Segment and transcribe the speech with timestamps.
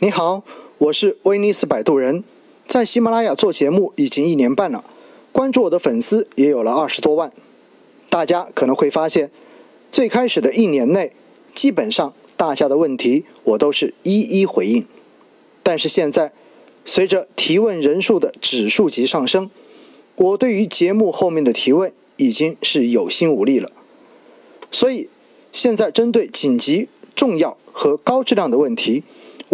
[0.00, 0.42] 你好，
[0.78, 2.24] 我是威尼斯摆渡人，
[2.66, 4.84] 在喜马拉雅做节目已经一年半了，
[5.30, 7.32] 关注我的粉丝也有了二十多万。
[8.10, 9.30] 大家可能会发现，
[9.92, 11.12] 最开始的一年内，
[11.54, 14.84] 基本上大家的问题我都是一一回应。
[15.62, 16.32] 但是现在，
[16.84, 19.48] 随着提问人数的指数级上升，
[20.16, 23.70] 我对于节目后面的提问已经是有心无力了。
[24.72, 25.08] 所以，
[25.52, 29.04] 现在针对紧急、重要和高质量的问题，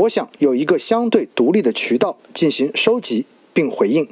[0.01, 4.09] 我想有一个相对独立的渠道进行收集并回应。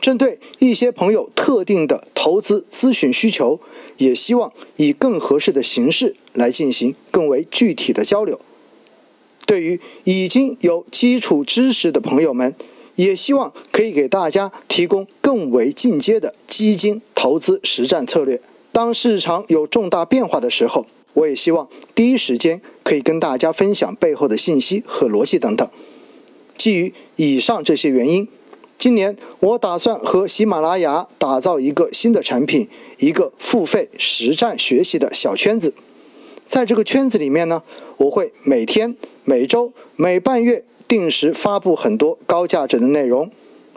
[0.00, 3.60] 针对一些朋友特定的投资咨询需求，
[3.96, 8.38] 也希望以更合适的形式来进行更为具体的交流。
[9.46, 12.54] 对于已经有基础知识的朋友们，
[12.96, 18.40] 也希望可以给大家提供更为进阶的基金投资实战策略。
[18.72, 25.70] 当市场有重大变化的时候，我也希望第一时间可以跟大家分享背后的信息和逻辑等等。
[26.58, 28.26] 基于以上这些原因，
[28.76, 35.72] 今年我打算和喜马拉雅打造一个新的产品，一个付费实战学习的小圈子。
[36.48, 37.62] 在这个圈子里面呢，
[37.98, 43.30] 我会每天、每周、每半月定时发布很多高价值的内容，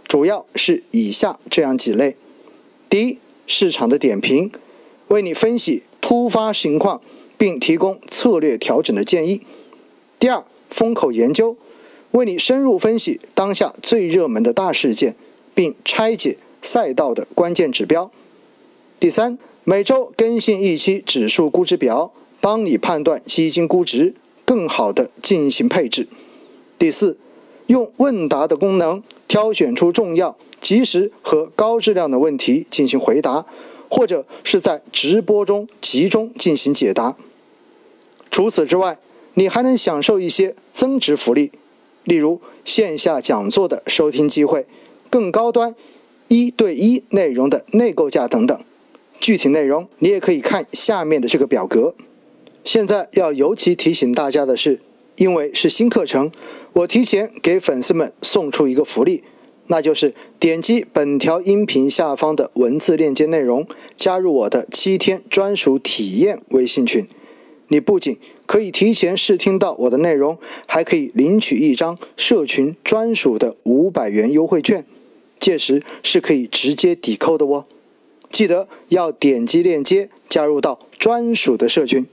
[0.07, 2.15] 主要是以下这样几类：
[2.89, 4.51] 第一，市场的点评，
[5.09, 6.99] 为你分析突发情况，
[7.43, 9.41] 并提供策略调整的建议；
[10.17, 11.57] 第二，风口研究，
[12.11, 15.13] 为你深入分析当下最热门的大事件，
[15.53, 18.09] 并拆解赛道的关键指标；
[18.97, 22.13] 第三，每周更新一期指数估值表。
[22.39, 26.07] 帮你判断基金估值，更好的进行配置。
[26.79, 27.17] 第四，
[27.67, 33.45] 用问答的功能挑选出重要、及时和高质量的问题进行回答，
[33.89, 37.17] 或者是在直播中集中进行解答。
[38.33, 38.97] 除此之外，
[39.35, 41.51] 你还能享受一些增值福利，
[42.03, 44.65] 例如线下讲座的收听机会、
[45.11, 45.75] 更高端
[46.29, 48.59] 一对一内容的内购价等等。
[49.19, 51.93] 具体内容你也可以看下面的这个表格。
[52.65, 54.79] 现在要尤其提醒大家的是，
[55.17, 56.31] 因为是新课程，
[56.73, 59.23] 我提前给粉丝们送出一个福利，
[59.67, 67.07] 那就是点击本条音频下方的文字链接内容，加入我的七天专属体验微信群。
[67.67, 70.37] 你不仅可以提前试听到我的内容，
[70.67, 74.85] 还可以领取一张社群专属的五百元优惠券，
[75.39, 77.65] 届时是可以直接抵扣的哦。
[78.29, 82.05] 记得要点击链接加入到专属的社群。